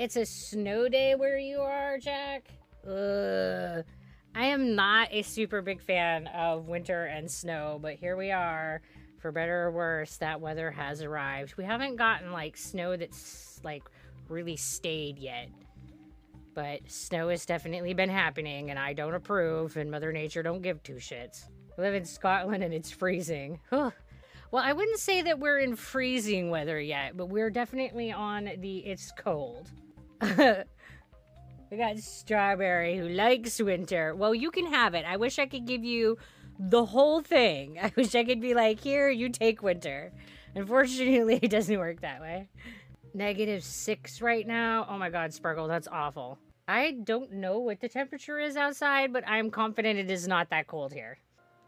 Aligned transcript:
It's 0.00 0.16
a 0.16 0.24
snow 0.24 0.88
day 0.88 1.14
where 1.14 1.36
you 1.36 1.58
are, 1.58 1.98
Jack? 1.98 2.48
Ugh. 2.86 3.84
I 4.34 4.46
am 4.46 4.74
not 4.74 5.08
a 5.10 5.20
super 5.20 5.60
big 5.60 5.82
fan 5.82 6.26
of 6.28 6.68
winter 6.68 7.04
and 7.04 7.30
snow, 7.30 7.78
but 7.82 7.96
here 7.96 8.16
we 8.16 8.30
are. 8.30 8.80
For 9.18 9.30
better 9.30 9.64
or 9.64 9.70
worse, 9.70 10.16
that 10.16 10.40
weather 10.40 10.70
has 10.70 11.02
arrived. 11.02 11.58
We 11.58 11.64
haven't 11.64 11.96
gotten 11.96 12.32
like 12.32 12.56
snow 12.56 12.96
that's 12.96 13.60
like 13.62 13.82
really 14.30 14.56
stayed 14.56 15.18
yet. 15.18 15.50
But 16.54 16.90
snow 16.90 17.28
has 17.28 17.44
definitely 17.44 17.92
been 17.92 18.08
happening, 18.08 18.70
and 18.70 18.78
I 18.78 18.94
don't 18.94 19.12
approve, 19.12 19.76
and 19.76 19.90
Mother 19.90 20.14
Nature 20.14 20.42
don't 20.42 20.62
give 20.62 20.82
two 20.82 20.94
shits. 20.94 21.44
I 21.76 21.82
live 21.82 21.94
in 21.94 22.06
Scotland 22.06 22.64
and 22.64 22.72
it's 22.72 22.90
freezing. 22.90 23.60
Well, 24.52 24.64
I 24.64 24.72
wouldn't 24.72 24.98
say 24.98 25.22
that 25.22 25.38
we're 25.38 25.60
in 25.60 25.76
freezing 25.76 26.50
weather 26.50 26.80
yet, 26.80 27.16
but 27.16 27.26
we're 27.26 27.50
definitely 27.50 28.10
on 28.10 28.50
the 28.58 28.78
it's 28.78 29.12
cold. 29.12 29.70
we 31.70 31.76
got 31.76 31.98
Strawberry 31.98 32.96
who 32.96 33.08
likes 33.08 33.60
winter. 33.60 34.14
Well, 34.14 34.34
you 34.34 34.50
can 34.50 34.66
have 34.66 34.94
it. 34.94 35.04
I 35.06 35.16
wish 35.16 35.38
I 35.38 35.46
could 35.46 35.66
give 35.66 35.84
you 35.84 36.18
the 36.58 36.84
whole 36.84 37.22
thing. 37.22 37.78
I 37.82 37.92
wish 37.96 38.14
I 38.14 38.24
could 38.24 38.40
be 38.40 38.54
like, 38.54 38.80
here, 38.80 39.08
you 39.08 39.28
take 39.28 39.62
winter. 39.62 40.12
Unfortunately, 40.54 41.38
it 41.42 41.50
doesn't 41.50 41.78
work 41.78 42.00
that 42.00 42.20
way. 42.20 42.48
Negative 43.14 43.64
six 43.64 44.20
right 44.20 44.46
now. 44.46 44.86
Oh 44.88 44.98
my 44.98 45.10
god, 45.10 45.32
Sparkle, 45.32 45.68
that's 45.68 45.88
awful. 45.88 46.38
I 46.68 46.92
don't 46.92 47.32
know 47.32 47.58
what 47.58 47.80
the 47.80 47.88
temperature 47.88 48.38
is 48.38 48.56
outside, 48.56 49.12
but 49.12 49.24
I'm 49.26 49.50
confident 49.50 49.98
it 49.98 50.10
is 50.10 50.28
not 50.28 50.50
that 50.50 50.68
cold 50.68 50.92
here. 50.92 51.18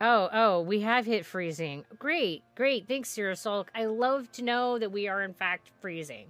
Oh, 0.01 0.29
oh, 0.33 0.61
we 0.61 0.81
have 0.81 1.07
hit 1.07 1.25
freezing. 1.25 1.85
Great, 1.99 2.43
great. 2.57 2.87
Thanks, 2.87 3.19
Sulk. 3.35 3.71
I 3.75 3.87
love 3.87 4.31
to 4.33 4.43
know 4.43 4.79
that 4.79 4.93
we 4.93 5.09
are 5.09 5.23
in 5.23 5.33
fact 5.33 5.71
freezing. 5.81 6.27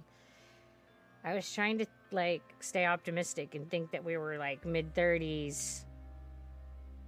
I 1.23 1.33
was 1.35 1.51
trying 1.51 1.77
to 1.79 1.85
like 2.13 2.41
stay 2.59 2.85
optimistic 2.85 3.55
and 3.55 3.69
think 3.69 3.91
that 3.91 4.03
we 4.03 4.17
were 4.17 4.37
like 4.37 4.65
mid 4.65 4.93
30s, 4.93 5.83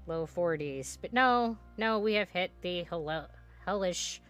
low 0.08 0.26
40s, 0.26 0.98
but 1.02 1.14
no, 1.14 1.58
no, 1.78 2.00
we 2.00 2.14
have 2.16 2.30
hit 2.30 2.52
the 2.62 2.86
hellish 3.66 4.22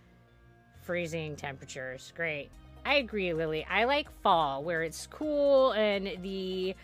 freezing 0.81 1.35
temperatures. 1.35 2.13
Great. 2.15 2.49
I 2.85 2.95
agree, 2.95 3.33
Lily. 3.33 3.65
I 3.69 3.85
like 3.85 4.07
fall 4.21 4.63
where 4.63 4.83
it's 4.83 5.07
cool 5.07 5.71
and 5.71 6.21
the 6.21 6.75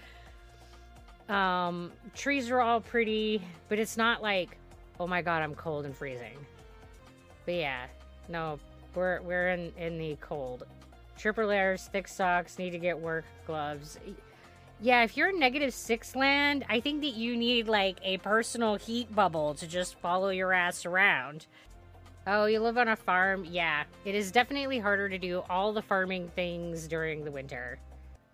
um, 1.30 1.92
trees 2.16 2.50
are 2.50 2.60
all 2.60 2.82
pretty, 2.82 3.42
but 3.70 3.80
it's 3.80 3.98
not 3.98 4.22
like, 4.22 4.58
oh 5.00 5.08
my 5.08 5.22
god, 5.22 5.44
I'm 5.44 5.56
cold 5.56 5.86
and 5.86 5.96
freezing. 5.96 6.38
But 7.46 7.56
yeah, 7.56 7.86
no, 8.28 8.60
we're 8.96 9.22
we're 9.22 9.50
in 9.50 9.72
in 9.78 9.98
the 9.98 10.18
cold. 10.20 10.66
Triple 11.22 11.46
layers, 11.46 11.88
thick 11.94 12.08
socks, 12.08 12.58
need 12.58 12.72
to 12.72 12.80
get 12.80 13.00
work 13.00 13.26
gloves. 13.46 14.00
Yeah, 14.80 15.04
if 15.04 15.16
you're 15.16 15.32
negative 15.38 15.72
six 15.72 16.16
land, 16.16 16.66
I 16.68 16.80
think 16.80 17.02
that 17.02 17.14
you 17.14 17.38
need 17.38 17.68
like 17.68 18.00
a 18.02 18.18
personal 18.18 18.74
heat 18.74 19.14
bubble 19.16 19.54
to 19.54 19.68
just 19.68 20.00
follow 20.00 20.30
your 20.30 20.52
ass 20.52 20.84
around. 20.84 21.46
Oh, 22.26 22.46
you 22.46 22.60
live 22.60 22.80
on 22.80 22.88
a 22.88 22.96
farm? 22.96 23.46
Yeah, 23.48 23.84
it 24.04 24.16
is 24.16 24.32
definitely 24.32 24.80
harder 24.80 25.10
to 25.10 25.20
do 25.20 25.44
all 25.48 25.74
the 25.74 25.84
farming 25.84 26.30
things 26.30 26.88
during 26.88 27.24
the 27.24 27.30
winter. 27.30 27.78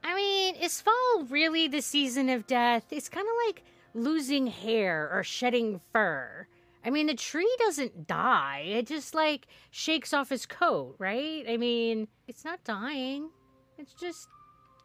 I 0.02 0.16
mean, 0.16 0.56
is 0.56 0.80
fall 0.80 1.26
really 1.30 1.68
the 1.68 1.82
season 1.82 2.30
of 2.30 2.48
death? 2.48 2.86
It's 2.92 3.10
kind 3.10 3.28
of 3.28 3.34
like 3.48 3.64
losing 3.94 4.48
hair 4.48 5.10
or 5.12 5.26
shedding 5.26 5.82
fur. 5.92 6.48
I 6.88 6.90
mean, 6.90 7.08
the 7.08 7.16
tree 7.16 7.54
doesn't 7.60 8.08
die. 8.08 8.64
It 8.66 8.88
just 8.88 9.14
like 9.14 9.48
shakes 9.72 10.14
off 10.14 10.30
his 10.30 10.46
coat, 10.46 10.96
right? 11.00 11.44
I 11.46 11.58
mean, 11.58 12.08
it's 12.30 12.46
not 12.46 12.64
dying. 12.64 13.30
It's 13.78 13.94
just 13.94 14.30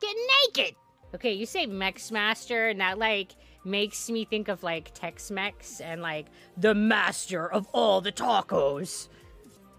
getting 0.01 0.27
naked. 0.49 0.75
Okay, 1.15 1.33
you 1.33 1.47
say 1.47 1.65
Mex 1.67 2.11
Master, 2.11 2.71
and 2.71 2.81
that 2.81 2.99
like 2.99 3.37
makes 3.65 4.11
me 4.11 4.25
think 4.25 4.49
of 4.49 4.65
like 4.65 4.91
Tex 4.95 5.31
Mex 5.31 5.81
and 5.81 6.03
like 6.03 6.27
the 6.57 6.75
master 6.75 7.49
of 7.53 7.69
all 7.73 8.01
the 8.01 8.11
tacos. 8.11 9.09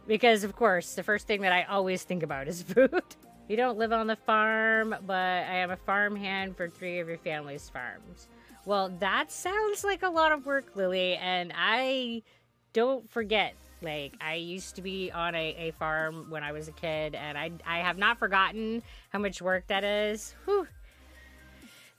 Because, 0.07 0.45
of 0.45 0.55
course, 0.55 0.95
the 0.95 1.03
first 1.03 1.27
thing 1.27 1.41
that 1.41 1.51
I 1.51 1.63
always 1.63 2.03
think 2.03 2.23
about 2.23 2.47
is 2.47 2.61
food. 2.63 3.03
You 3.49 3.57
don't 3.57 3.77
live 3.77 3.91
on 3.91 4.07
the 4.07 4.15
farm, 4.15 4.95
but 5.05 5.13
I 5.13 5.57
am 5.57 5.71
a 5.71 5.75
farmhand 5.77 6.55
for 6.55 6.69
three 6.69 6.99
of 6.99 7.09
your 7.09 7.17
family's 7.17 7.69
farms. 7.69 8.29
Well, 8.65 8.89
that 8.99 9.31
sounds 9.31 9.83
like 9.83 10.03
a 10.03 10.09
lot 10.09 10.31
of 10.31 10.45
work, 10.45 10.75
Lily, 10.75 11.15
and 11.15 11.51
I 11.53 12.23
don't 12.71 13.09
forget. 13.09 13.55
Like, 13.81 14.13
I 14.21 14.35
used 14.35 14.77
to 14.77 14.81
be 14.81 15.11
on 15.11 15.35
a, 15.35 15.55
a 15.57 15.71
farm 15.71 16.27
when 16.29 16.41
I 16.41 16.53
was 16.53 16.69
a 16.69 16.71
kid, 16.71 17.15
and 17.15 17.37
I, 17.37 17.51
I 17.67 17.79
have 17.79 17.97
not 17.97 18.17
forgotten 18.17 18.81
how 19.09 19.19
much 19.19 19.41
work 19.41 19.67
that 19.67 19.83
is. 19.83 20.33
Whew. 20.45 20.65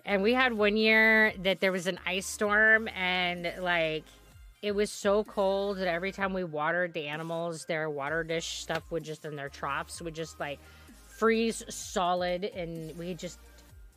And 0.07 0.23
we 0.23 0.33
had 0.33 0.55
one 0.55 0.79
year 0.79 1.35
that 1.43 1.61
there 1.61 1.73
was 1.73 1.87
an 1.87 1.99
ice 2.07 2.27
storm, 2.27 2.89
and 2.89 3.53
like, 3.61 4.05
it 4.63 4.75
was 4.75 4.91
so 4.91 5.25
cold 5.25 5.77
that 5.77 5.89
every 5.89 6.11
time 6.11 6.33
we 6.33 6.43
watered 6.43 6.95
the 6.95 7.07
animals, 7.07 7.67
their 7.67 7.91
water 7.91 8.25
dish 8.25 8.61
stuff 8.61 8.91
would 8.91 9.05
just 9.05 9.27
in 9.27 9.37
their 9.37 9.51
troughs 9.51 10.01
would 10.01 10.15
just 10.15 10.41
like 10.41 10.59
freeze 11.17 11.63
solid 11.69 12.45
and 12.45 12.97
we 12.99 13.15
just 13.15 13.39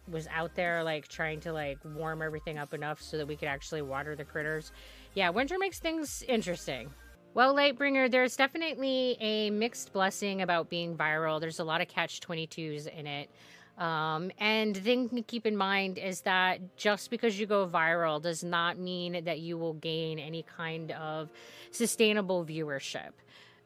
was 0.10 0.28
out 0.34 0.56
there 0.56 0.84
like 0.84 1.08
trying 1.08 1.40
to 1.42 1.52
like 1.52 1.78
warm 1.84 2.22
everything 2.22 2.58
up 2.58 2.74
enough 2.74 3.02
so 3.02 3.18
that 3.18 3.28
we 3.28 3.36
could 3.36 3.48
actually 3.48 3.82
water 3.82 4.16
the 4.16 4.24
critters. 4.24 4.72
Yeah, 5.14 5.30
winter 5.30 5.58
makes 5.60 5.80
things 5.80 6.24
interesting. 6.28 6.90
Well, 7.34 7.54
Lightbringer, 7.54 8.10
there's 8.10 8.36
definitely 8.36 9.18
a 9.20 9.50
mixed 9.52 9.94
blessing 9.94 10.42
about 10.42 10.70
being 10.70 10.96
viral. 10.96 11.40
There's 11.40 11.60
a 11.60 11.64
lot 11.64 11.82
of 11.82 11.88
catch 11.88 12.20
22s 12.22 12.88
in 12.88 13.06
it. 13.06 13.30
Um, 13.78 14.32
and 14.40 14.76
the 14.76 14.80
thing 14.80 15.10
to 15.10 15.22
keep 15.22 15.46
in 15.46 15.56
mind 15.56 16.00
is 16.00 16.22
that 16.22 16.78
just 16.78 17.12
because 17.12 17.40
you 17.40 17.46
go 17.46 17.68
viral 17.68 18.20
does 18.20 18.44
not 18.44 18.80
mean 18.80 19.24
that 19.26 19.40
you 19.40 19.56
will 19.56 19.74
gain 19.74 20.18
any 20.18 20.42
kind 20.44 20.92
of 20.94 21.30
sustainable 21.70 22.44
viewership 22.44 23.12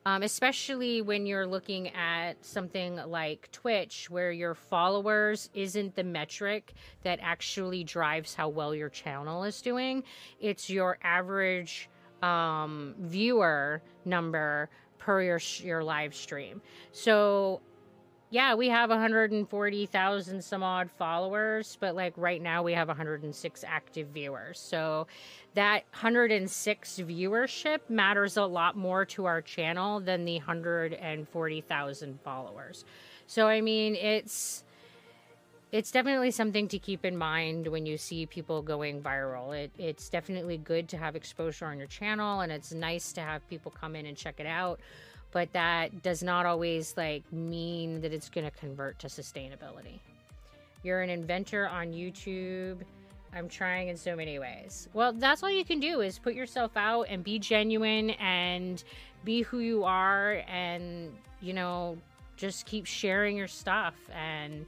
um, 0.05 0.23
especially 0.23 1.01
when 1.01 1.25
you're 1.25 1.45
looking 1.45 1.89
at 1.89 2.43
something 2.43 2.95
like 3.07 3.49
Twitch, 3.51 4.09
where 4.09 4.31
your 4.31 4.55
followers 4.55 5.49
isn't 5.53 5.95
the 5.95 6.03
metric 6.03 6.73
that 7.03 7.19
actually 7.21 7.83
drives 7.83 8.33
how 8.33 8.49
well 8.49 8.73
your 8.73 8.89
channel 8.89 9.43
is 9.43 9.61
doing. 9.61 10.03
It's 10.39 10.69
your 10.69 10.97
average 11.03 11.89
um, 12.23 12.95
viewer 12.99 13.81
number 14.05 14.69
per 14.97 15.21
your 15.21 15.39
your 15.59 15.83
live 15.83 16.15
stream. 16.15 16.61
So 16.91 17.61
yeah, 18.31 18.55
we 18.55 18.69
have 18.69 18.89
140,000 18.89 20.41
some 20.41 20.63
odd 20.63 20.89
followers, 20.89 21.77
but 21.81 21.95
like 21.95 22.13
right 22.15 22.41
now 22.41 22.63
we 22.63 22.71
have 22.71 22.87
106 22.87 23.63
active 23.67 24.07
viewers. 24.07 24.57
So 24.57 25.07
that 25.53 25.83
106 25.91 26.99
viewership 26.99 27.79
matters 27.89 28.37
a 28.37 28.45
lot 28.45 28.77
more 28.77 29.03
to 29.05 29.25
our 29.25 29.41
channel 29.41 29.99
than 29.99 30.23
the 30.23 30.37
140,000 30.37 32.19
followers. 32.21 32.85
So 33.27 33.47
I 33.47 33.59
mean, 33.59 33.95
it's 33.95 34.63
it's 35.73 35.91
definitely 35.91 36.31
something 36.31 36.69
to 36.69 36.79
keep 36.79 37.03
in 37.05 37.17
mind 37.17 37.67
when 37.67 37.85
you 37.85 37.97
see 37.97 38.25
people 38.25 38.61
going 38.61 39.01
viral. 39.01 39.57
It, 39.57 39.71
it's 39.77 40.09
definitely 40.09 40.57
good 40.57 40.87
to 40.89 40.97
have 40.97 41.17
exposure 41.17 41.65
on 41.65 41.77
your 41.77 41.87
channel 41.87 42.41
and 42.41 42.51
it's 42.51 42.73
nice 42.73 43.11
to 43.13 43.21
have 43.21 43.47
people 43.49 43.71
come 43.71 43.95
in 43.95 44.05
and 44.05 44.15
check 44.15 44.39
it 44.39 44.47
out 44.47 44.79
but 45.31 45.51
that 45.53 46.03
does 46.03 46.21
not 46.23 46.45
always 46.45 46.95
like 46.97 47.23
mean 47.31 48.01
that 48.01 48.13
it's 48.13 48.29
going 48.29 48.45
to 48.45 48.51
convert 48.51 48.99
to 48.99 49.07
sustainability. 49.07 49.99
You're 50.83 51.01
an 51.01 51.09
inventor 51.09 51.67
on 51.67 51.93
YouTube. 51.93 52.77
I'm 53.33 53.47
trying 53.47 53.87
in 53.87 53.97
so 53.97 54.15
many 54.15 54.39
ways. 54.39 54.89
Well, 54.93 55.13
that's 55.13 55.41
all 55.43 55.51
you 55.51 55.63
can 55.63 55.79
do 55.79 56.01
is 56.01 56.19
put 56.19 56.33
yourself 56.33 56.71
out 56.75 57.03
and 57.09 57.23
be 57.23 57.39
genuine 57.39 58.11
and 58.11 58.83
be 59.23 59.41
who 59.41 59.59
you 59.59 59.83
are 59.83 60.43
and, 60.47 61.13
you 61.39 61.53
know, 61.53 61.97
just 62.35 62.65
keep 62.65 62.85
sharing 62.85 63.37
your 63.37 63.47
stuff 63.47 63.93
and 64.13 64.65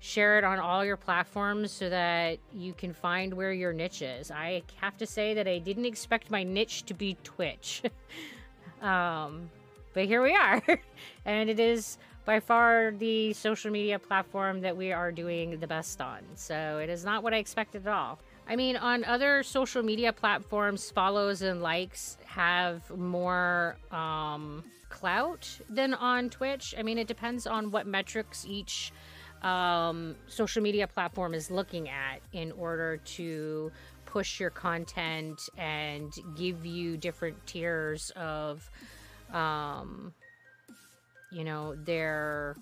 share 0.00 0.38
it 0.38 0.44
on 0.44 0.58
all 0.58 0.84
your 0.84 0.96
platforms 0.96 1.72
so 1.72 1.90
that 1.90 2.38
you 2.54 2.72
can 2.72 2.92
find 2.94 3.34
where 3.34 3.52
your 3.52 3.72
niche 3.72 4.02
is. 4.02 4.30
I 4.30 4.62
have 4.76 4.96
to 4.98 5.06
say 5.06 5.34
that 5.34 5.48
I 5.48 5.58
didn't 5.58 5.84
expect 5.84 6.30
my 6.30 6.44
niche 6.44 6.84
to 6.84 6.94
be 6.94 7.16
Twitch. 7.24 7.82
um, 8.82 9.50
but 9.96 10.04
here 10.04 10.22
we 10.22 10.34
are. 10.34 10.62
and 11.24 11.48
it 11.48 11.58
is 11.58 11.96
by 12.26 12.38
far 12.38 12.92
the 12.98 13.32
social 13.32 13.70
media 13.70 13.98
platform 13.98 14.60
that 14.60 14.76
we 14.76 14.92
are 14.92 15.10
doing 15.10 15.58
the 15.58 15.66
best 15.66 16.02
on. 16.02 16.18
So 16.34 16.78
it 16.82 16.90
is 16.90 17.02
not 17.02 17.22
what 17.22 17.32
I 17.32 17.38
expected 17.38 17.86
at 17.86 17.92
all. 17.94 18.18
I 18.46 18.56
mean, 18.56 18.76
on 18.76 19.04
other 19.04 19.42
social 19.42 19.82
media 19.82 20.12
platforms, 20.12 20.90
follows 20.90 21.40
and 21.40 21.62
likes 21.62 22.18
have 22.26 22.90
more 22.90 23.78
um, 23.90 24.64
clout 24.90 25.48
than 25.70 25.94
on 25.94 26.28
Twitch. 26.28 26.74
I 26.78 26.82
mean, 26.82 26.98
it 26.98 27.08
depends 27.08 27.46
on 27.46 27.70
what 27.70 27.86
metrics 27.86 28.44
each 28.46 28.92
um, 29.40 30.14
social 30.26 30.62
media 30.62 30.86
platform 30.86 31.32
is 31.32 31.50
looking 31.50 31.88
at 31.88 32.20
in 32.34 32.52
order 32.52 32.98
to 32.98 33.72
push 34.04 34.40
your 34.40 34.50
content 34.50 35.48
and 35.56 36.12
give 36.36 36.66
you 36.66 36.98
different 36.98 37.46
tiers 37.46 38.10
of 38.14 38.70
um, 39.32 40.12
you 41.30 41.44
know, 41.44 41.74
their 41.74 42.56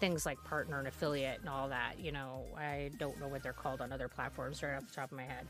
things 0.00 0.24
like 0.24 0.42
partner 0.44 0.78
and 0.78 0.88
affiliate 0.88 1.40
and 1.40 1.48
all 1.48 1.68
that. 1.68 1.98
You 1.98 2.12
know, 2.12 2.44
I 2.56 2.90
don't 2.98 3.18
know 3.20 3.28
what 3.28 3.42
they're 3.42 3.52
called 3.52 3.80
on 3.80 3.92
other 3.92 4.08
platforms 4.08 4.62
right 4.62 4.76
off 4.76 4.88
the 4.88 4.94
top 4.94 5.10
of 5.10 5.16
my 5.16 5.24
head. 5.24 5.46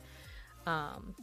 Um, 0.67 1.14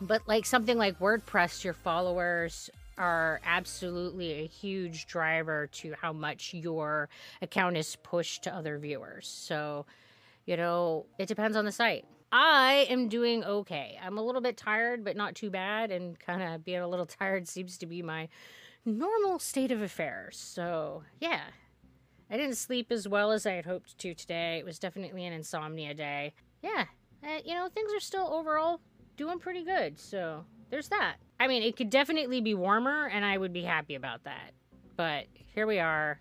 but 0.00 0.22
like 0.26 0.44
something 0.44 0.76
like 0.76 0.98
WordPress, 0.98 1.64
your 1.64 1.74
followers 1.74 2.70
are 2.98 3.40
absolutely 3.44 4.32
a 4.32 4.46
huge 4.46 5.06
driver 5.06 5.68
to 5.68 5.94
how 6.00 6.12
much 6.12 6.52
your 6.52 7.08
account 7.40 7.76
is 7.76 7.96
pushed 8.02 8.44
to 8.44 8.54
other 8.54 8.78
viewers. 8.78 9.26
So, 9.26 9.86
you 10.44 10.56
know, 10.56 11.06
it 11.18 11.26
depends 11.26 11.56
on 11.56 11.64
the 11.64 11.72
site. 11.72 12.04
I 12.32 12.86
am 12.88 13.08
doing 13.08 13.44
okay. 13.44 13.98
I'm 14.02 14.16
a 14.16 14.22
little 14.22 14.40
bit 14.40 14.56
tired, 14.56 15.04
but 15.04 15.16
not 15.16 15.34
too 15.34 15.50
bad. 15.50 15.90
And 15.90 16.18
kind 16.18 16.42
of 16.42 16.64
being 16.64 16.80
a 16.80 16.88
little 16.88 17.06
tired 17.20 17.46
seems 17.46 17.76
to 17.78 17.86
be 17.86 18.02
my 18.02 18.28
normal 18.84 19.38
state 19.38 19.70
of 19.70 19.82
affairs. 19.82 20.38
So, 20.38 21.02
yeah. 21.20 21.42
I 22.30 22.38
didn't 22.38 22.56
sleep 22.56 22.90
as 22.90 23.06
well 23.06 23.30
as 23.30 23.44
I 23.44 23.52
had 23.52 23.66
hoped 23.66 23.98
to 23.98 24.14
today. 24.14 24.56
It 24.58 24.64
was 24.64 24.78
definitely 24.78 25.26
an 25.26 25.34
insomnia 25.34 25.92
day. 25.92 26.32
Yeah. 26.62 26.86
Uh, 27.22 27.40
you 27.44 27.54
know, 27.54 27.68
things 27.68 27.92
are 27.92 28.00
still 28.00 28.28
overall 28.32 28.80
doing 29.18 29.38
pretty 29.38 29.64
good. 29.64 29.98
So, 30.00 30.46
there's 30.70 30.88
that. 30.88 31.16
I 31.38 31.48
mean, 31.48 31.62
it 31.62 31.76
could 31.76 31.90
definitely 31.90 32.40
be 32.40 32.54
warmer, 32.54 33.06
and 33.06 33.26
I 33.26 33.36
would 33.36 33.52
be 33.52 33.62
happy 33.62 33.94
about 33.94 34.24
that. 34.24 34.52
But 34.96 35.26
here 35.54 35.66
we 35.66 35.78
are 35.78 36.18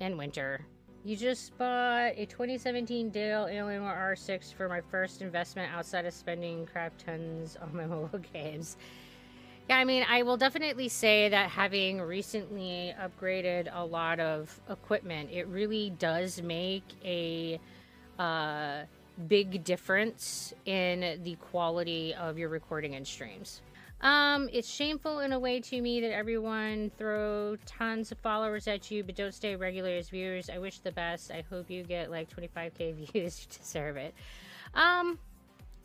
in 0.00 0.16
winter. 0.16 0.66
You 1.02 1.16
just 1.16 1.56
bought 1.56 2.12
a 2.16 2.26
2017 2.26 3.08
Dell 3.08 3.46
Alienware 3.46 3.96
R6 4.14 4.52
for 4.52 4.68
my 4.68 4.82
first 4.82 5.22
investment 5.22 5.72
outside 5.72 6.04
of 6.04 6.12
spending 6.12 6.66
crap 6.66 6.92
tons 6.98 7.56
on 7.56 7.74
my 7.74 7.86
mobile 7.86 8.20
games. 8.34 8.76
Yeah, 9.70 9.78
I 9.78 9.84
mean, 9.84 10.04
I 10.06 10.24
will 10.24 10.36
definitely 10.36 10.88
say 10.88 11.30
that 11.30 11.48
having 11.48 12.02
recently 12.02 12.94
upgraded 13.00 13.70
a 13.72 13.82
lot 13.82 14.20
of 14.20 14.60
equipment, 14.68 15.30
it 15.32 15.46
really 15.46 15.88
does 15.98 16.42
make 16.42 16.84
a 17.02 17.58
uh, 18.18 18.82
big 19.26 19.64
difference 19.64 20.52
in 20.66 21.20
the 21.22 21.36
quality 21.36 22.12
of 22.12 22.36
your 22.36 22.50
recording 22.50 22.94
and 22.94 23.06
streams. 23.06 23.62
Um, 24.00 24.48
it's 24.50 24.68
shameful 24.68 25.20
in 25.20 25.32
a 25.32 25.38
way 25.38 25.60
to 25.60 25.80
me 25.80 26.00
that 26.00 26.12
everyone 26.12 26.90
throw 26.96 27.56
tons 27.66 28.10
of 28.10 28.18
followers 28.18 28.66
at 28.66 28.90
you 28.90 29.04
but 29.04 29.14
don't 29.14 29.34
stay 29.34 29.56
regular 29.56 29.90
as 29.90 30.08
viewers. 30.08 30.48
I 30.48 30.58
wish 30.58 30.78
the 30.78 30.92
best. 30.92 31.30
I 31.30 31.44
hope 31.50 31.68
you 31.68 31.82
get 31.82 32.10
like 32.10 32.34
25k 32.34 32.94
views. 33.12 33.46
You 33.46 33.58
deserve 33.58 33.96
it. 33.96 34.14
Um, 34.74 35.18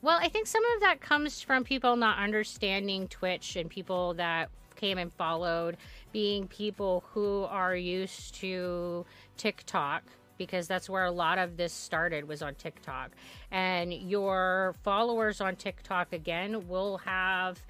well, 0.01 0.17
I 0.21 0.29
think 0.29 0.47
some 0.47 0.63
of 0.75 0.81
that 0.81 1.01
comes 1.01 1.41
from 1.41 1.63
people 1.63 1.95
not 1.95 2.19
understanding 2.19 3.07
Twitch 3.07 3.55
and 3.55 3.69
people 3.69 4.13
that 4.13 4.49
came 4.75 4.97
and 4.97 5.11
followed 5.11 5.77
being 6.11 6.47
people 6.47 7.03
who 7.11 7.43
are 7.45 7.75
used 7.75 8.35
to 8.35 9.05
TikTok 9.37 10.03
because 10.37 10.67
that's 10.67 10.89
where 10.89 11.05
a 11.05 11.11
lot 11.11 11.37
of 11.37 11.57
this 11.57 11.73
started 11.73 12.27
was 12.27 12.41
on 12.41 12.55
TikTok. 12.55 13.11
And 13.51 13.93
your 13.93 14.75
followers 14.83 15.41
on 15.41 15.55
TikTok 15.55 16.13
again 16.13 16.67
will 16.67 16.97
have 16.99 17.61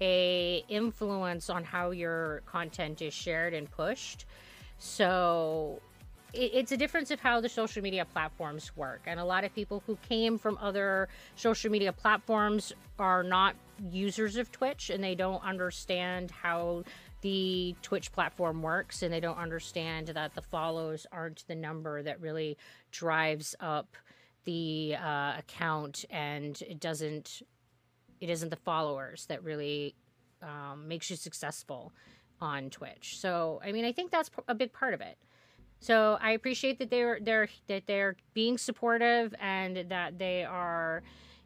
a 0.00 0.64
influence 0.68 1.50
on 1.50 1.64
how 1.64 1.90
your 1.90 2.42
content 2.46 3.02
is 3.02 3.14
shared 3.14 3.54
and 3.54 3.70
pushed. 3.70 4.26
So 4.78 5.80
it's 6.34 6.72
a 6.72 6.76
difference 6.76 7.10
of 7.10 7.20
how 7.20 7.40
the 7.40 7.48
social 7.48 7.80
media 7.82 8.04
platforms 8.04 8.76
work. 8.76 9.02
And 9.06 9.20
a 9.20 9.24
lot 9.24 9.44
of 9.44 9.54
people 9.54 9.82
who 9.86 9.96
came 10.08 10.36
from 10.36 10.58
other 10.60 11.08
social 11.36 11.70
media 11.70 11.92
platforms 11.92 12.72
are 12.98 13.22
not 13.22 13.54
users 13.90 14.36
of 14.36 14.50
Twitch 14.50 14.90
and 14.90 15.02
they 15.02 15.14
don't 15.14 15.42
understand 15.44 16.30
how 16.30 16.84
the 17.20 17.74
Twitch 17.82 18.12
platform 18.12 18.62
works 18.62 19.02
and 19.02 19.12
they 19.12 19.20
don't 19.20 19.38
understand 19.38 20.08
that 20.08 20.34
the 20.34 20.42
follows 20.42 21.06
aren't 21.12 21.46
the 21.46 21.54
number 21.54 22.02
that 22.02 22.20
really 22.20 22.56
drives 22.90 23.54
up 23.60 23.96
the 24.44 24.94
uh, 25.02 25.34
account 25.38 26.04
and 26.10 26.60
it 26.62 26.80
doesn't 26.80 27.42
it 28.20 28.30
isn't 28.30 28.50
the 28.50 28.56
followers 28.56 29.26
that 29.26 29.42
really 29.42 29.94
um, 30.42 30.86
makes 30.86 31.10
you 31.10 31.16
successful 31.16 31.92
on 32.40 32.70
Twitch. 32.70 33.18
So, 33.18 33.60
I 33.64 33.72
mean, 33.72 33.84
I 33.84 33.92
think 33.92 34.10
that's 34.10 34.30
a 34.48 34.54
big 34.54 34.72
part 34.72 34.94
of 34.94 35.00
it. 35.00 35.16
So, 35.80 36.18
I 36.20 36.32
appreciate 36.32 36.78
that 36.78 36.90
they're 36.90 37.18
they're 37.20 37.48
that 37.66 37.86
they're 37.86 38.16
being 38.32 38.58
supportive 38.58 39.34
and 39.40 39.84
that 39.88 40.18
they 40.18 40.44
are, 40.44 41.02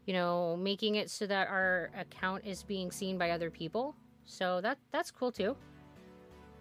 you 0.06 0.14
know, 0.14 0.56
making 0.56 0.96
it 0.96 1.10
so 1.10 1.26
that 1.26 1.48
our 1.48 1.90
account 1.96 2.44
is 2.44 2.62
being 2.62 2.90
seen 2.90 3.18
by 3.18 3.30
other 3.30 3.50
people. 3.50 3.94
So 4.26 4.60
that 4.60 4.78
that's 4.92 5.10
cool 5.10 5.32
too. 5.32 5.56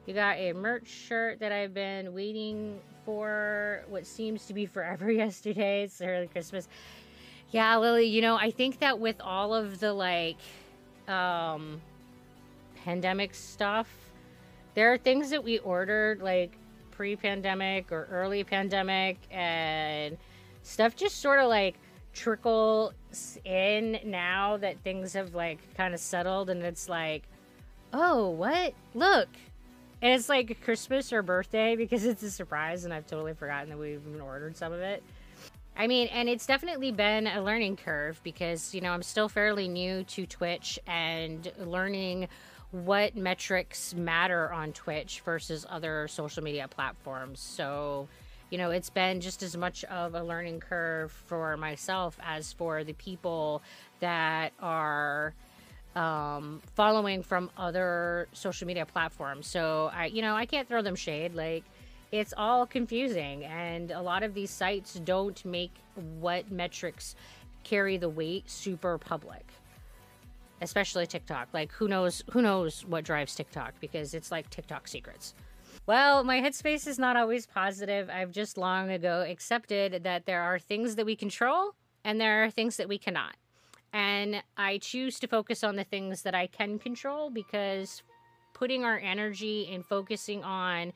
You 0.07 0.13
got 0.13 0.37
a 0.37 0.53
merch 0.53 0.87
shirt 0.87 1.41
that 1.41 1.51
I've 1.51 1.73
been 1.73 2.13
waiting 2.13 2.79
for 3.03 3.83
what 3.89 4.07
seems 4.07 4.45
to 4.45 4.53
be 4.53 4.65
forever 4.65 5.11
yesterday. 5.23 5.83
It's 5.83 6.01
early 6.01 6.27
Christmas. 6.27 6.69
Yeah, 7.51 7.77
Lily, 7.77 8.05
you 8.05 8.21
know, 8.21 8.35
I 8.35 8.51
think 8.51 8.79
that 8.79 8.99
with 8.99 9.21
all 9.21 9.53
of 9.53 9.79
the 9.79 9.93
like 9.93 10.37
um 11.07 11.81
pandemic 12.83 13.33
stuff, 13.33 13.87
there 14.73 14.91
are 14.91 14.97
things 14.97 15.29
that 15.29 15.43
we 15.43 15.59
ordered 15.59 16.21
like 16.21 16.57
pre-pandemic 16.91 17.91
or 17.91 18.07
early 18.11 18.43
pandemic 18.43 19.17
and 19.31 20.17
stuff 20.63 20.95
just 20.95 21.21
sort 21.21 21.39
of 21.39 21.47
like 21.47 21.75
trickles 22.13 22.93
in 23.45 23.99
now 24.03 24.57
that 24.57 24.79
things 24.83 25.13
have 25.13 25.35
like 25.35 25.59
kind 25.75 25.93
of 25.93 25.99
settled 25.99 26.49
and 26.49 26.63
it's 26.63 26.89
like, 26.89 27.23
"Oh, 27.93 28.29
what? 28.29 28.73
Look, 28.93 29.29
and 30.01 30.13
it's 30.13 30.27
like 30.29 30.61
Christmas 30.63 31.13
or 31.13 31.21
birthday 31.21 31.75
because 31.75 32.05
it's 32.05 32.23
a 32.23 32.31
surprise, 32.31 32.83
and 32.85 32.93
I've 32.93 33.07
totally 33.07 33.33
forgotten 33.33 33.69
that 33.69 33.77
we've 33.77 34.01
even 34.07 34.21
ordered 34.21 34.57
some 34.57 34.73
of 34.73 34.79
it. 34.79 35.01
I 35.79 35.85
mean, 35.85 36.07
and 36.07 36.27
it's 36.27 36.47
definitely 36.47 36.91
been 36.91 37.27
a 37.27 37.41
learning 37.41 37.77
curve 37.77 38.19
because, 38.23 38.73
you 38.73 38.81
know, 38.81 38.91
I'm 38.91 39.03
still 39.03 39.29
fairly 39.29 39.67
new 39.67 40.03
to 40.05 40.25
Twitch 40.25 40.79
and 40.87 41.51
learning 41.59 42.29
what 42.71 43.15
metrics 43.15 43.93
matter 43.93 44.51
on 44.51 44.73
Twitch 44.73 45.21
versus 45.21 45.67
other 45.69 46.07
social 46.07 46.43
media 46.43 46.67
platforms. 46.67 47.39
So, 47.39 48.07
you 48.49 48.57
know, 48.57 48.71
it's 48.71 48.89
been 48.89 49.21
just 49.21 49.43
as 49.43 49.55
much 49.55 49.83
of 49.85 50.15
a 50.15 50.23
learning 50.23 50.61
curve 50.61 51.11
for 51.27 51.55
myself 51.57 52.17
as 52.25 52.53
for 52.53 52.83
the 52.83 52.93
people 52.93 53.61
that 53.99 54.53
are 54.59 55.35
um, 55.95 56.61
following 56.75 57.21
from 57.21 57.51
other 57.55 58.27
social 58.33 58.65
media 58.65 58.85
platforms. 58.87 59.45
So, 59.45 59.91
I, 59.93 60.07
you 60.07 60.23
know, 60.23 60.35
I 60.35 60.47
can't 60.47 60.67
throw 60.67 60.81
them 60.81 60.95
shade. 60.95 61.35
Like, 61.35 61.63
it's 62.11 62.33
all 62.37 62.65
confusing 62.65 63.43
and 63.45 63.91
a 63.91 64.01
lot 64.01 64.23
of 64.23 64.33
these 64.33 64.49
sites 64.49 64.95
don't 64.95 65.43
make 65.45 65.73
what 66.19 66.49
metrics 66.51 67.15
carry 67.63 67.97
the 67.97 68.09
weight 68.09 68.49
super 68.49 68.97
public 68.97 69.45
especially 70.61 71.05
tiktok. 71.05 71.47
Like 71.53 71.71
who 71.71 71.87
knows 71.87 72.23
who 72.31 72.41
knows 72.41 72.85
what 72.85 73.03
drives 73.03 73.35
tiktok 73.35 73.73
because 73.79 74.13
it's 74.13 74.31
like 74.31 74.49
tiktok 74.49 74.87
secrets. 74.87 75.33
Well 75.85 76.23
my 76.23 76.41
headspace 76.41 76.87
is 76.87 76.99
not 76.99 77.15
always 77.15 77.45
positive. 77.45 78.09
I've 78.09 78.31
just 78.31 78.57
long 78.57 78.91
ago 78.91 79.25
accepted 79.27 80.03
that 80.03 80.25
there 80.25 80.41
are 80.41 80.59
things 80.59 80.95
that 80.95 81.05
we 81.05 81.15
control 81.15 81.75
and 82.03 82.19
there 82.19 82.43
are 82.43 82.49
things 82.49 82.77
that 82.77 82.87
we 82.87 82.97
cannot. 82.97 83.35
And 83.93 84.43
i 84.57 84.77
choose 84.79 85.19
to 85.19 85.27
focus 85.27 85.63
on 85.63 85.75
the 85.75 85.83
things 85.83 86.23
that 86.23 86.35
i 86.35 86.47
can 86.47 86.77
control 86.77 87.29
because 87.29 88.03
putting 88.53 88.83
our 88.83 88.99
energy 88.99 89.69
and 89.71 89.85
focusing 89.85 90.43
on 90.43 90.91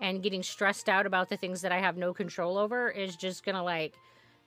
and 0.00 0.22
getting 0.22 0.42
stressed 0.42 0.88
out 0.88 1.06
about 1.06 1.28
the 1.28 1.36
things 1.36 1.62
that 1.62 1.72
I 1.72 1.78
have 1.78 1.96
no 1.96 2.12
control 2.12 2.58
over 2.58 2.90
is 2.90 3.16
just 3.16 3.44
going 3.44 3.54
to 3.54 3.62
like 3.62 3.94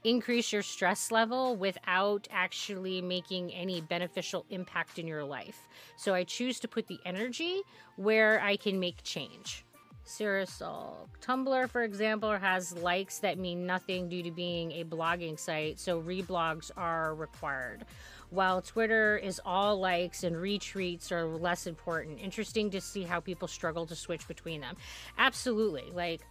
increase 0.04 0.54
your 0.54 0.62
stress 0.62 1.12
level 1.12 1.56
without 1.56 2.28
actually 2.32 3.02
making 3.02 3.52
any 3.54 3.82
beneficial 3.82 4.46
impact 4.50 5.00
in 5.00 5.08
your 5.08 5.24
life. 5.24 5.68
So 5.98 6.14
I 6.14 6.24
choose 6.24 6.60
to 6.60 6.68
put 6.68 6.88
the 6.88 7.00
energy 7.06 7.62
where 7.96 8.40
I 8.42 8.58
can 8.58 8.80
make 8.80 9.04
change. 9.04 9.66
Cyrusol. 10.06 11.08
Tumblr, 11.22 11.70
for 11.70 11.84
example, 11.84 12.32
has 12.32 12.76
likes 12.78 13.20
that 13.20 13.38
mean 13.38 13.66
nothing 13.66 14.08
due 14.08 14.24
to 14.24 14.32
being 14.32 14.72
a 14.74 14.84
blogging 14.84 15.40
site, 15.40 15.80
so 15.80 16.02
reblogs 16.02 16.72
are 16.78 17.16
required 17.16 17.86
while 18.30 18.62
Twitter 18.62 19.18
is 19.18 19.40
all 19.46 19.80
likes 19.80 20.24
and 20.24 20.36
retweets 20.36 21.12
are 21.12 21.26
less 21.26 21.68
important. 21.68 22.20
Interesting 22.20 22.70
to 22.72 22.82
see 22.82 23.04
how 23.04 23.20
people 23.20 23.48
struggle 23.48 23.86
to 23.88 23.96
switch 23.96 24.28
between 24.28 24.62
them. 24.62 24.76
Absolutely. 25.18 25.90
Like 25.94 26.22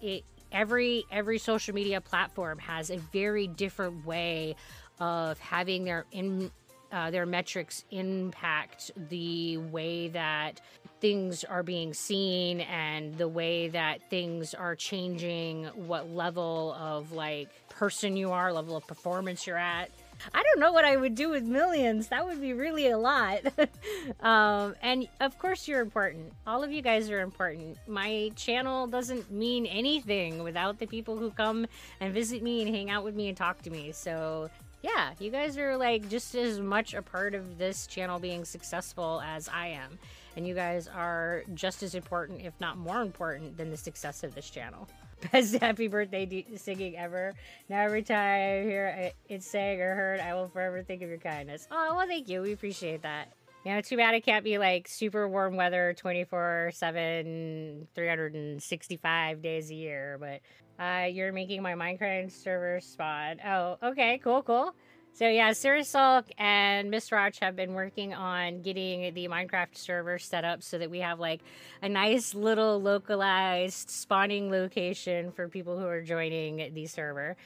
it 0.00 0.24
every 0.50 1.04
every 1.10 1.38
social 1.38 1.74
media 1.74 2.00
platform 2.00 2.58
has 2.58 2.90
a 2.90 2.98
very 2.98 3.46
different 3.46 4.06
way 4.06 4.56
of 5.00 5.38
having 5.38 5.84
their 5.84 6.04
in 6.12 6.50
uh, 6.92 7.10
their 7.10 7.26
metrics 7.26 7.84
impact 7.90 8.90
the 9.08 9.56
way 9.56 10.08
that 10.08 10.60
things 11.00 11.42
are 11.42 11.62
being 11.62 11.94
seen 11.94 12.60
and 12.60 13.16
the 13.18 13.26
way 13.26 13.68
that 13.68 14.08
things 14.10 14.54
are 14.54 14.76
changing 14.76 15.64
what 15.74 16.08
level 16.10 16.76
of 16.78 17.12
like 17.12 17.48
person 17.68 18.16
you 18.16 18.30
are 18.30 18.52
level 18.52 18.76
of 18.76 18.86
performance 18.86 19.46
you're 19.46 19.58
at 19.58 19.90
I 20.34 20.42
don't 20.42 20.60
know 20.60 20.72
what 20.72 20.84
I 20.84 20.96
would 20.96 21.14
do 21.14 21.30
with 21.30 21.44
millions. 21.44 22.08
That 22.08 22.24
would 22.24 22.40
be 22.40 22.52
really 22.52 22.88
a 22.88 22.98
lot. 22.98 23.40
um, 24.20 24.74
and 24.82 25.08
of 25.20 25.38
course, 25.38 25.66
you're 25.66 25.80
important. 25.80 26.32
All 26.46 26.62
of 26.62 26.72
you 26.72 26.82
guys 26.82 27.10
are 27.10 27.20
important. 27.20 27.78
My 27.86 28.30
channel 28.36 28.86
doesn't 28.86 29.30
mean 29.30 29.66
anything 29.66 30.42
without 30.42 30.78
the 30.78 30.86
people 30.86 31.16
who 31.16 31.30
come 31.30 31.66
and 32.00 32.14
visit 32.14 32.42
me 32.42 32.62
and 32.62 32.74
hang 32.74 32.90
out 32.90 33.04
with 33.04 33.14
me 33.14 33.28
and 33.28 33.36
talk 33.36 33.62
to 33.62 33.70
me. 33.70 33.92
So, 33.92 34.50
yeah, 34.82 35.12
you 35.18 35.30
guys 35.30 35.56
are 35.56 35.76
like 35.76 36.08
just 36.08 36.34
as 36.34 36.60
much 36.60 36.92
a 36.94 37.02
part 37.02 37.34
of 37.34 37.58
this 37.58 37.86
channel 37.86 38.18
being 38.18 38.44
successful 38.44 39.22
as 39.24 39.48
I 39.48 39.68
am. 39.68 39.98
And 40.36 40.46
you 40.46 40.54
guys 40.54 40.88
are 40.88 41.44
just 41.54 41.82
as 41.82 41.94
important, 41.94 42.40
if 42.42 42.58
not 42.60 42.76
more 42.76 43.02
important, 43.02 43.56
than 43.56 43.70
the 43.70 43.76
success 43.76 44.24
of 44.24 44.34
this 44.34 44.50
channel 44.50 44.88
best 45.32 45.54
happy 45.58 45.88
birthday 45.88 46.26
de- 46.26 46.46
singing 46.56 46.96
ever. 46.96 47.34
Now 47.68 47.82
every 47.82 48.02
time 48.02 48.18
I 48.18 48.62
hear 48.64 49.12
it 49.28 49.42
sang 49.42 49.80
or 49.80 49.94
heard, 49.94 50.20
I 50.20 50.34
will 50.34 50.48
forever 50.48 50.82
think 50.82 51.02
of 51.02 51.08
your 51.08 51.18
kindness. 51.18 51.68
Oh, 51.70 51.94
well, 51.96 52.06
thank 52.06 52.28
you. 52.28 52.42
We 52.42 52.52
appreciate 52.52 53.02
that. 53.02 53.32
You 53.64 53.74
know, 53.74 53.80
too 53.80 53.96
bad 53.96 54.14
it 54.14 54.24
can't 54.24 54.42
be 54.42 54.58
like 54.58 54.88
super 54.88 55.28
warm 55.28 55.54
weather 55.54 55.94
24 55.96 56.72
7, 56.74 57.86
365 57.94 59.42
days 59.42 59.70
a 59.70 59.74
year, 59.74 60.18
but 60.18 60.82
uh, 60.82 61.06
you're 61.06 61.32
making 61.32 61.62
my 61.62 61.74
Minecraft 61.74 62.32
server 62.32 62.80
spawn. 62.80 63.36
Oh, 63.46 63.78
okay, 63.82 64.18
cool, 64.18 64.42
cool. 64.42 64.74
So 65.14 65.28
yeah, 65.28 65.52
Sir 65.52 65.82
Sulk 65.82 66.24
and 66.38 66.90
Miss 66.90 67.12
Roch 67.12 67.36
have 67.40 67.54
been 67.54 67.74
working 67.74 68.14
on 68.14 68.62
getting 68.62 69.12
the 69.14 69.28
Minecraft 69.28 69.76
server 69.76 70.18
set 70.18 70.44
up 70.44 70.62
so 70.62 70.78
that 70.78 70.90
we 70.90 71.00
have 71.00 71.20
like 71.20 71.42
a 71.82 71.88
nice 71.88 72.34
little 72.34 72.80
localized 72.80 73.90
spawning 73.90 74.50
location 74.50 75.30
for 75.30 75.48
people 75.48 75.78
who 75.78 75.86
are 75.86 76.00
joining 76.00 76.72
the 76.74 76.86
server. 76.86 77.36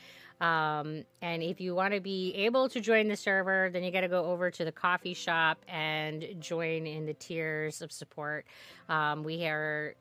Um, 0.40 1.04
and 1.22 1.42
if 1.42 1.60
you 1.60 1.74
want 1.74 1.94
to 1.94 2.00
be 2.00 2.34
able 2.34 2.68
to 2.68 2.80
join 2.80 3.08
the 3.08 3.16
server, 3.16 3.70
then 3.72 3.82
you 3.82 3.90
got 3.90 4.02
to 4.02 4.08
go 4.08 4.26
over 4.26 4.50
to 4.50 4.64
the 4.64 4.72
Ko-fi 4.72 5.14
shop 5.14 5.64
and 5.66 6.24
join 6.40 6.86
in 6.86 7.06
the 7.06 7.14
tiers 7.14 7.80
of 7.80 7.90
support. 7.90 8.44
Um, 8.88 9.22
we 9.22 9.46
are 9.46 9.94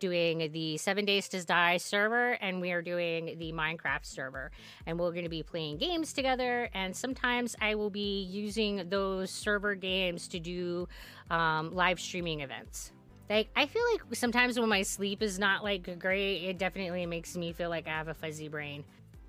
doing 0.00 0.50
the 0.50 0.76
Seven 0.76 1.04
Days 1.04 1.28
to 1.28 1.44
Die 1.44 1.76
server, 1.76 2.32
and 2.32 2.60
we 2.60 2.72
are 2.72 2.82
doing 2.82 3.36
the 3.38 3.52
Minecraft 3.52 4.04
server. 4.04 4.50
And 4.86 4.98
we're 4.98 5.12
going 5.12 5.24
to 5.24 5.30
be 5.30 5.44
playing 5.44 5.78
games 5.78 6.12
together, 6.12 6.68
and 6.74 6.96
sometimes 6.96 7.54
I 7.60 7.76
will 7.76 7.90
be 7.90 8.22
using 8.24 8.88
those 8.88 9.30
server 9.30 9.76
games 9.76 10.26
to 10.28 10.40
do 10.40 10.88
um, 11.30 11.74
live 11.74 12.00
streaming 12.00 12.40
events. 12.40 12.92
Like, 13.30 13.48
I 13.56 13.66
feel 13.66 13.82
like 13.92 14.02
sometimes 14.14 14.58
when 14.58 14.68
my 14.68 14.82
sleep 14.82 15.22
is 15.22 15.38
not 15.38 15.64
like 15.64 15.98
great, 15.98 16.44
it 16.44 16.58
definitely 16.58 17.06
makes 17.06 17.36
me 17.36 17.52
feel 17.52 17.70
like 17.70 17.86
I 17.86 17.90
have 17.90 18.08
a 18.08 18.14
fuzzy 18.14 18.48
brain. 18.48 18.84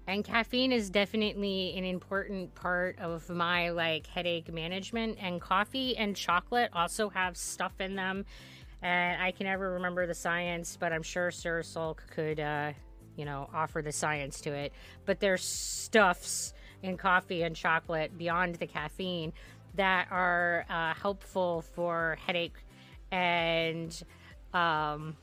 And 0.07 0.24
caffeine 0.24 0.71
is 0.71 0.89
definitely 0.89 1.75
an 1.77 1.83
important 1.83 2.53
part 2.53 3.00
of 3.00 3.27
my 3.29 3.69
like 3.71 4.05
headache 4.07 4.53
management. 4.53 5.17
And 5.19 5.41
coffee 5.41 5.97
and 5.97 6.15
chocolate 6.15 6.69
also 6.74 7.09
have 7.09 7.35
stuff 7.35 7.74
in 7.79 7.95
them 7.95 8.25
and 8.85 9.19
I 9.19 9.31
can 9.31 9.47
never 9.47 9.74
remember 9.74 10.05
the 10.05 10.13
science, 10.13 10.77
but 10.79 10.93
I'm 10.93 11.01
sure 11.01 11.31
Sir 11.31 11.63
Sulk 11.63 12.03
could, 12.12 12.39
uh, 12.39 12.74
you 13.15 13.25
know, 13.25 13.50
offer 13.51 13.81
the 13.81 13.91
science 13.91 14.39
to 14.41 14.53
it. 14.53 14.74
But 15.05 15.19
there's 15.19 15.43
stuffs 15.43 16.53
in 16.83 16.95
coffee 16.95 17.41
and 17.41 17.55
chocolate 17.55 18.15
beyond 18.15 18.55
the 18.55 18.67
caffeine 18.67 19.33
that 19.74 20.07
are 20.12 20.65
uh, 20.69 20.93
helpful 20.93 21.63
for 21.74 22.17
headache, 22.25 22.57
and 23.12 24.03
um, 24.53 25.17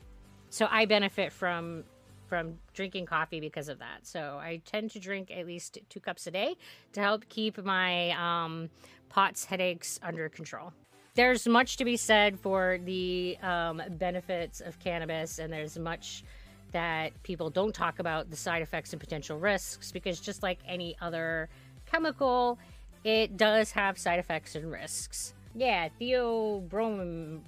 so 0.49 0.67
I 0.69 0.85
benefit 0.85 1.31
from 1.31 1.85
from 2.33 2.57
drinking 2.73 3.05
coffee 3.05 3.39
because 3.39 3.69
of 3.69 3.77
that. 3.77 3.99
So 4.01 4.39
I 4.41 4.59
tend 4.65 4.89
to 4.91 4.99
drink 4.99 5.29
at 5.29 5.45
least 5.45 5.77
two 5.87 5.99
cups 5.99 6.25
a 6.25 6.31
day 6.31 6.55
to 6.93 6.99
help 6.99 7.29
keep 7.29 7.63
my 7.63 8.09
um, 8.11 8.71
POTS 9.09 9.45
headaches 9.45 9.99
under 10.01 10.29
control 10.29 10.73
there's 11.15 11.47
much 11.47 11.77
to 11.77 11.85
be 11.85 11.95
said 11.95 12.39
for 12.39 12.79
the 12.85 13.37
um, 13.43 13.83
benefits 13.99 14.61
of 14.61 14.79
cannabis, 14.79 15.37
and 15.37 15.53
there's 15.53 15.77
much 15.77 16.23
that 16.71 17.11
people 17.21 17.51
don't 17.51 17.75
talk 17.75 17.99
about 17.99 18.31
the 18.31 18.35
side 18.35 18.63
effects 18.63 18.93
and 18.93 18.99
potential 18.99 19.37
risks 19.37 19.91
because 19.91 20.19
just 20.19 20.41
like 20.41 20.57
any 20.67 20.95
other 21.01 21.49
chemical, 21.85 22.57
it 23.03 23.37
does 23.37 23.69
have 23.69 23.99
side 23.99 24.17
effects 24.17 24.55
and 24.55 24.71
risks. 24.71 25.35
Yeah, 25.53 25.89
theobromine, 26.01 27.41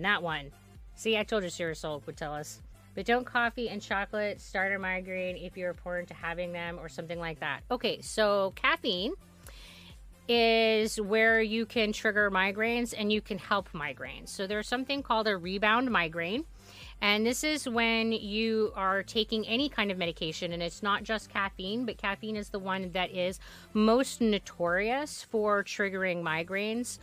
that 0.00 0.22
one. 0.22 0.50
See, 0.94 1.18
I 1.18 1.24
told 1.24 1.42
you 1.42 1.50
Sir 1.50 1.74
Sulk 1.74 2.06
would 2.06 2.16
tell 2.16 2.32
us. 2.32 2.62
But 2.94 3.06
don't 3.06 3.24
coffee 3.24 3.68
and 3.68 3.82
chocolate 3.82 4.40
start 4.40 4.72
a 4.72 4.78
migraine 4.78 5.36
if 5.36 5.56
you're 5.56 5.74
prone 5.74 6.06
to 6.06 6.14
having 6.14 6.52
them 6.52 6.78
or 6.78 6.88
something 6.88 7.18
like 7.18 7.40
that. 7.40 7.62
Okay, 7.70 8.00
so 8.00 8.52
caffeine 8.56 9.14
is 10.28 11.00
where 11.00 11.42
you 11.42 11.66
can 11.66 11.92
trigger 11.92 12.30
migraines 12.30 12.94
and 12.96 13.12
you 13.12 13.20
can 13.20 13.36
help 13.36 13.68
migraines. 13.72 14.28
So 14.28 14.46
there's 14.46 14.68
something 14.68 15.02
called 15.02 15.28
a 15.28 15.36
rebound 15.36 15.90
migraine. 15.90 16.44
And 17.02 17.26
this 17.26 17.44
is 17.44 17.68
when 17.68 18.12
you 18.12 18.72
are 18.74 19.02
taking 19.02 19.46
any 19.46 19.68
kind 19.68 19.90
of 19.90 19.98
medication, 19.98 20.52
and 20.52 20.62
it's 20.62 20.82
not 20.82 21.02
just 21.02 21.28
caffeine, 21.28 21.84
but 21.84 21.98
caffeine 21.98 22.36
is 22.36 22.48
the 22.48 22.58
one 22.58 22.90
that 22.92 23.10
is 23.10 23.40
most 23.74 24.20
notorious 24.22 25.26
for 25.28 25.62
triggering 25.62 26.22
migraines. 26.22 26.98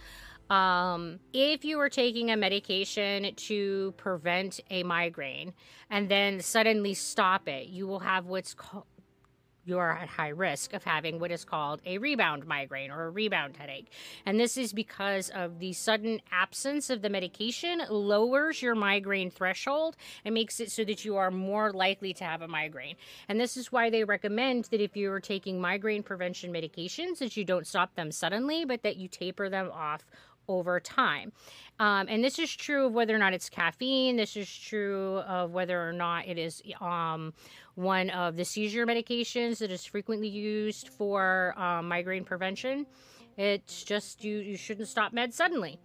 Um, 0.51 1.21
if 1.31 1.63
you 1.63 1.79
are 1.79 1.87
taking 1.87 2.29
a 2.29 2.35
medication 2.35 3.33
to 3.33 3.93
prevent 3.95 4.59
a 4.69 4.83
migraine 4.83 5.53
and 5.89 6.09
then 6.09 6.41
suddenly 6.41 6.93
stop 6.93 7.47
it, 7.47 7.67
you 7.67 7.87
will 7.87 8.01
have 8.01 8.25
what's 8.25 8.53
called 8.53 8.83
you 9.63 9.77
are 9.77 9.95
at 9.95 10.09
high 10.09 10.29
risk 10.29 10.73
of 10.73 10.83
having 10.83 11.19
what 11.19 11.31
is 11.31 11.45
called 11.45 11.81
a 11.85 11.97
rebound 11.99 12.45
migraine 12.45 12.89
or 12.89 13.05
a 13.05 13.09
rebound 13.09 13.57
headache. 13.57 13.91
And 14.25 14.39
this 14.39 14.57
is 14.57 14.73
because 14.73 15.29
of 15.29 15.59
the 15.59 15.73
sudden 15.73 16.19
absence 16.31 16.89
of 16.89 17.01
the 17.01 17.09
medication 17.09 17.81
lowers 17.89 18.61
your 18.61 18.75
migraine 18.75 19.29
threshold 19.29 19.95
and 20.25 20.33
makes 20.33 20.59
it 20.59 20.71
so 20.71 20.83
that 20.85 21.05
you 21.05 21.15
are 21.17 21.29
more 21.29 21.71
likely 21.71 22.13
to 22.15 22.23
have 22.23 22.41
a 22.41 22.47
migraine. 22.47 22.95
And 23.29 23.39
this 23.39 23.55
is 23.55 23.71
why 23.71 23.89
they 23.89 24.03
recommend 24.03 24.65
that 24.65 24.81
if 24.81 24.97
you 24.97 25.11
are 25.11 25.19
taking 25.19 25.61
migraine 25.61 26.03
prevention 26.03 26.51
medications 26.51 27.19
that 27.19 27.37
you 27.37 27.45
don't 27.45 27.67
stop 27.67 27.95
them 27.95 28.11
suddenly, 28.11 28.65
but 28.65 28.81
that 28.81 28.97
you 28.97 29.07
taper 29.07 29.47
them 29.47 29.69
off 29.71 30.03
over 30.47 30.79
time. 30.79 31.31
Um, 31.79 32.07
and 32.09 32.23
this 32.23 32.37
is 32.37 32.55
true 32.55 32.85
of 32.87 32.93
whether 32.93 33.15
or 33.15 33.17
not 33.17 33.33
it's 33.33 33.49
caffeine. 33.49 34.15
This 34.15 34.35
is 34.35 34.49
true 34.53 35.17
of 35.19 35.51
whether 35.51 35.87
or 35.87 35.93
not 35.93 36.27
it 36.27 36.37
is 36.37 36.61
um, 36.79 37.33
one 37.75 38.09
of 38.11 38.35
the 38.35 38.45
seizure 38.45 38.85
medications 38.85 39.59
that 39.59 39.71
is 39.71 39.85
frequently 39.85 40.27
used 40.27 40.89
for 40.89 41.57
um, 41.57 41.87
migraine 41.87 42.23
prevention. 42.23 42.85
It's 43.37 43.83
just 43.83 44.23
you, 44.23 44.37
you 44.37 44.57
shouldn't 44.57 44.87
stop 44.87 45.13
meds 45.13 45.33
suddenly. 45.33 45.79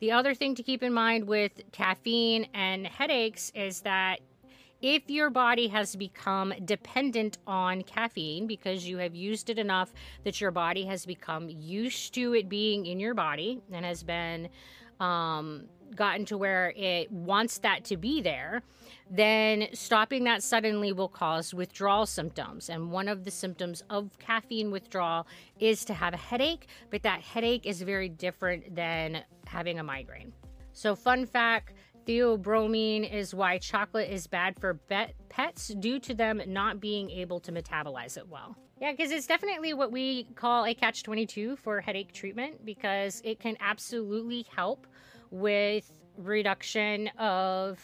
The 0.00 0.12
other 0.12 0.34
thing 0.34 0.54
to 0.56 0.62
keep 0.62 0.82
in 0.82 0.92
mind 0.92 1.26
with 1.26 1.60
caffeine 1.72 2.46
and 2.54 2.86
headaches 2.86 3.52
is 3.54 3.80
that 3.82 4.20
if 4.82 5.08
your 5.08 5.30
body 5.30 5.68
has 5.68 5.96
become 5.96 6.52
dependent 6.64 7.38
on 7.46 7.82
caffeine 7.82 8.46
because 8.46 8.86
you 8.86 8.98
have 8.98 9.14
used 9.14 9.48
it 9.48 9.58
enough 9.58 9.92
that 10.24 10.40
your 10.40 10.50
body 10.50 10.84
has 10.84 11.06
become 11.06 11.48
used 11.48 12.12
to 12.14 12.34
it 12.34 12.48
being 12.48 12.86
in 12.86 12.98
your 13.00 13.14
body 13.14 13.60
and 13.72 13.84
has 13.84 14.02
been 14.02 14.48
um, 15.00 15.64
gotten 15.94 16.24
to 16.26 16.38
where 16.38 16.72
it 16.76 17.10
wants 17.10 17.58
that 17.58 17.84
to 17.84 17.96
be 17.96 18.20
there, 18.20 18.62
then 19.10 19.68
stopping 19.72 20.24
that 20.24 20.42
suddenly 20.42 20.92
will 20.92 21.08
cause 21.08 21.52
withdrawal 21.52 22.06
symptoms. 22.06 22.68
And 22.68 22.90
one 22.90 23.08
of 23.08 23.24
the 23.24 23.30
symptoms 23.30 23.82
of 23.90 24.18
caffeine 24.18 24.70
withdrawal 24.70 25.26
is 25.58 25.84
to 25.86 25.94
have 25.94 26.14
a 26.14 26.18
headache, 26.18 26.66
but 26.90 27.02
that 27.02 27.20
headache 27.20 27.66
is 27.66 27.82
very 27.82 28.08
different 28.08 28.74
than 28.74 29.22
having 29.46 29.78
a 29.78 29.82
migraine. 29.82 30.32
So, 30.72 30.94
fun 30.96 31.26
fact 31.26 31.74
theobromine 32.06 33.10
is 33.10 33.34
why 33.34 33.58
chocolate 33.58 34.10
is 34.10 34.26
bad 34.26 34.58
for 34.58 34.74
pets 35.28 35.68
due 35.68 35.98
to 36.00 36.14
them 36.14 36.42
not 36.46 36.80
being 36.80 37.10
able 37.10 37.40
to 37.40 37.52
metabolize 37.52 38.16
it 38.16 38.28
well. 38.28 38.56
Yeah, 38.80 38.90
because 38.90 39.12
it's 39.12 39.26
definitely 39.26 39.74
what 39.74 39.92
we 39.92 40.24
call 40.34 40.66
a 40.66 40.74
catch 40.74 41.04
22 41.04 41.56
for 41.56 41.80
headache 41.80 42.12
treatment 42.12 42.64
because 42.64 43.22
it 43.24 43.38
can 43.38 43.56
absolutely 43.60 44.44
help 44.54 44.86
with 45.30 45.90
reduction 46.16 47.08
of 47.18 47.80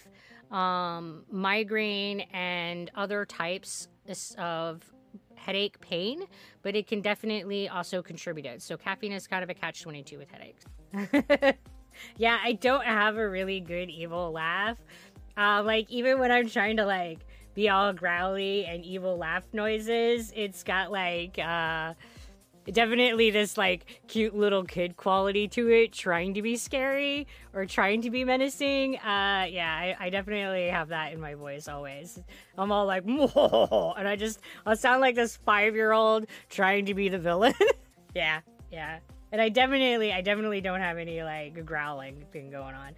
um, 0.51 1.25
migraine 1.31 2.21
and 2.33 2.91
other 2.97 3.25
types 3.25 3.89
of 4.39 4.83
headache 5.37 5.81
pain, 5.81 6.25
but 6.63 6.75
it 6.75 6.87
can 6.87 7.01
definitely 7.01 7.69
also 7.69 8.03
contribute 8.03 8.47
it. 8.47 8.61
So 8.61 8.77
caffeine 8.77 9.13
is 9.13 9.27
kind 9.27 9.45
of 9.45 9.51
a 9.51 9.55
catch 9.55 9.83
22 9.83 10.19
with 10.19 10.29
headaches. 10.31 10.65
yeah, 12.17 12.39
I 12.43 12.53
don't 12.53 12.85
have 12.85 13.17
a 13.17 13.29
really 13.29 13.61
good 13.61 13.91
evil 13.91 14.33
laugh. 14.33 14.79
Uh, 15.37 15.63
like 15.63 15.91
even 15.91 16.19
when 16.19 16.33
I'm 16.33 16.49
trying 16.49 16.77
to 16.79 16.87
like 16.87 17.21
be 17.55 17.69
all 17.69 17.93
growly 17.93 18.65
and 18.67 18.85
evil 18.85 19.17
laugh 19.17 19.45
noises, 19.53 20.33
it's 20.35 20.63
got 20.63 20.91
like 20.91 21.39
uh 21.39 21.95
definitely 22.73 23.31
this 23.31 23.57
like 23.57 24.01
cute 24.09 24.35
little 24.35 24.65
kid 24.65 24.97
quality 24.97 25.49
to 25.49 25.69
it, 25.71 25.93
trying 25.93 26.35
to 26.35 26.43
be 26.43 26.57
scary 26.57 27.27
or 27.53 27.67
trying 27.67 28.03
to 28.03 28.11
be 28.11 28.25
menacing. 28.25 28.97
Uh, 28.97 29.47
yeah, 29.51 29.75
I, 29.75 30.07
I 30.07 30.11
definitely 30.11 30.69
have 30.69 30.89
that 30.89 31.13
in 31.13 31.21
my 31.21 31.35
voice 31.35 31.69
always. 31.69 32.19
I'm 32.57 32.73
all 32.73 32.87
like, 32.87 33.05
and 33.07 34.09
I 34.09 34.17
just, 34.17 34.41
I 34.67 34.75
sound 34.75 35.01
like 35.01 35.15
this 35.15 35.37
five 35.37 35.75
year 35.75 35.93
old 35.93 36.27
trying 36.49 36.87
to 36.87 36.95
be 36.95 37.09
the 37.09 37.19
villain. 37.19 37.55
Yeah, 38.15 38.41
yeah. 38.73 39.01
And 39.31 39.41
I 39.41 39.49
definitely, 39.49 40.13
I 40.13 40.21
definitely 40.21 40.61
don't 40.61 40.81
have 40.81 40.97
any 40.99 41.23
like 41.23 41.65
growling 41.67 42.25
thing 42.33 42.51
going 42.51 42.75
on. 42.75 42.95